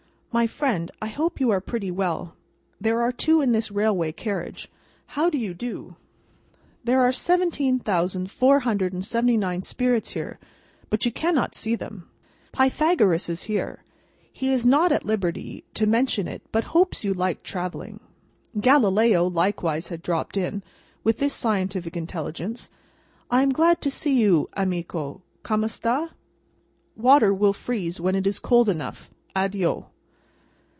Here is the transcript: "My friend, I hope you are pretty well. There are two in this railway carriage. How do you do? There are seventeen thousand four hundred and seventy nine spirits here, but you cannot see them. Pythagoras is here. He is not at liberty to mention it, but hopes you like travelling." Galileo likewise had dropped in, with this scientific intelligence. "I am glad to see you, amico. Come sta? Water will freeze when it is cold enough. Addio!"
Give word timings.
"My 0.33 0.47
friend, 0.47 0.91
I 1.01 1.09
hope 1.09 1.41
you 1.41 1.49
are 1.49 1.59
pretty 1.59 1.91
well. 1.91 2.37
There 2.79 3.01
are 3.01 3.11
two 3.11 3.41
in 3.41 3.51
this 3.51 3.69
railway 3.69 4.13
carriage. 4.13 4.71
How 5.07 5.29
do 5.29 5.37
you 5.37 5.53
do? 5.53 5.97
There 6.85 7.01
are 7.01 7.11
seventeen 7.11 7.79
thousand 7.79 8.31
four 8.31 8.61
hundred 8.61 8.93
and 8.93 9.03
seventy 9.03 9.35
nine 9.35 9.61
spirits 9.61 10.11
here, 10.11 10.39
but 10.89 11.03
you 11.03 11.11
cannot 11.11 11.53
see 11.53 11.75
them. 11.75 12.09
Pythagoras 12.53 13.27
is 13.27 13.43
here. 13.43 13.83
He 14.31 14.53
is 14.53 14.65
not 14.65 14.93
at 14.93 15.03
liberty 15.05 15.65
to 15.73 15.85
mention 15.85 16.29
it, 16.29 16.41
but 16.53 16.63
hopes 16.71 17.03
you 17.03 17.13
like 17.13 17.43
travelling." 17.43 17.99
Galileo 18.57 19.25
likewise 19.27 19.89
had 19.89 20.01
dropped 20.01 20.37
in, 20.37 20.63
with 21.03 21.17
this 21.19 21.33
scientific 21.33 21.97
intelligence. 21.97 22.69
"I 23.29 23.41
am 23.41 23.49
glad 23.49 23.81
to 23.81 23.91
see 23.91 24.13
you, 24.13 24.47
amico. 24.55 25.23
Come 25.43 25.65
sta? 25.67 26.07
Water 26.95 27.33
will 27.33 27.51
freeze 27.51 27.99
when 27.99 28.15
it 28.15 28.25
is 28.25 28.39
cold 28.39 28.69
enough. 28.69 29.09
Addio!" 29.35 29.87